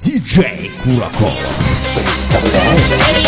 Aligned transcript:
диджей 0.00 0.70
Кураков. 0.82 1.36
Представляет. 1.94 3.20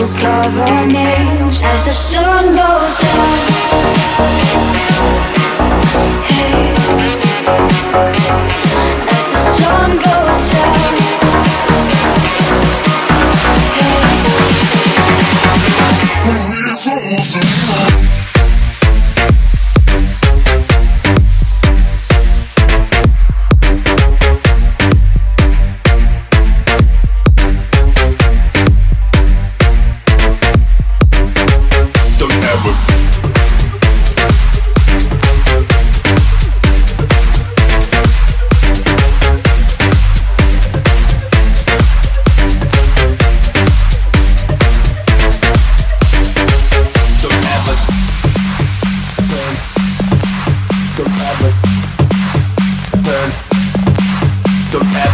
to 0.00 0.06
cover 0.14 0.86
names 0.86 1.60
as 1.62 1.84
the 1.84 1.92
sun 1.92 2.44
goes 2.56 2.98
down. 3.00 3.38
Hey, 6.24 6.72
as 9.14 9.26
the 9.32 9.38
sun 9.38 9.90
goes 9.98 10.40
down. 10.52 10.94
Hey. 16.78 17.69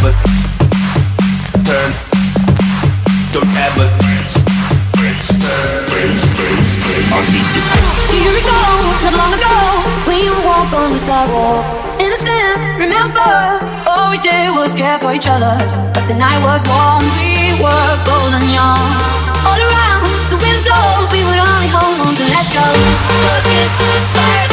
ever 0.07 0.15
turn. 1.67 1.91
Don't 3.33 3.51
ever 3.67 3.87
Here 8.13 8.33
we 8.33 8.43
go, 8.43 8.61
not 9.03 9.15
long 9.19 9.33
ago, 9.35 9.55
we 10.07 10.25
you 10.25 10.35
walk 10.47 10.73
on 10.73 10.93
the 10.93 10.99
sidewalk. 10.99 11.65
Innocent, 12.01 12.79
remember, 12.79 13.61
all 13.87 14.11
we 14.11 14.19
did 14.19 14.51
was 14.55 14.75
care 14.75 14.99
for 14.99 15.13
each 15.13 15.27
other. 15.27 15.59
But 15.93 16.07
the 16.07 16.15
night 16.15 16.41
was 16.43 16.63
warm, 16.69 17.03
we 17.19 17.59
were 17.63 17.91
golden 18.07 18.47
young. 18.55 18.87
All 19.43 19.59
around, 19.59 20.07
the 20.31 20.39
wind 20.39 20.61
blows, 20.65 21.07
we 21.13 21.23
would 21.27 21.41
only 21.41 21.69
hold 21.69 21.99
on 22.07 22.15
to 22.15 22.25
let 22.31 22.47
go. 22.55 22.67
So 23.27 23.35
kiss, 23.43 23.77
fire. 24.15 24.46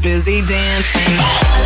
Busy 0.00 0.40
dancing. 0.42 1.61